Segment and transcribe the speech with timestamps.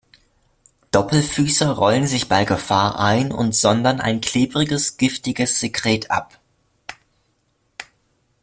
[0.89, 6.39] Doppelfüßer rollen sich bei Gefahr ein und sondern ein klebriges, giftiges Sekret ab.